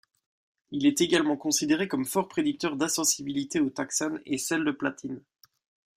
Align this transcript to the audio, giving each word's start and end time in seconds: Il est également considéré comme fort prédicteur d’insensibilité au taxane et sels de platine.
Il 0.71 0.87
est 0.87 0.99
également 0.99 1.37
considéré 1.37 1.87
comme 1.87 2.05
fort 2.07 2.27
prédicteur 2.27 2.75
d’insensibilité 2.75 3.59
au 3.59 3.69
taxane 3.69 4.19
et 4.25 4.39
sels 4.39 4.65
de 4.65 4.71
platine. 4.71 5.21